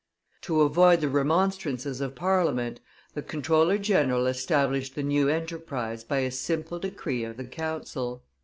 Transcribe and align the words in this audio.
To 0.41 0.61
avoid 0.61 0.99
the 1.01 1.09
remonstrances 1.09 2.01
of 2.01 2.15
Parliament, 2.15 2.79
the 3.13 3.21
comptroller 3.21 3.77
general 3.77 4.25
established 4.25 4.95
the 4.95 5.03
new 5.03 5.29
enterprise 5.29 6.03
by 6.03 6.21
a 6.21 6.31
simple 6.31 6.79
decree 6.79 7.23
of 7.23 7.37
the 7.37 7.45
council. 7.45 8.23